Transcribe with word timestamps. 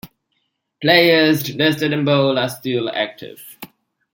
Players 0.81 1.53
listed 1.53 1.93
in 1.93 2.05
bold 2.05 2.39
are 2.39 2.49
still 2.49 2.89
active. 2.89 3.59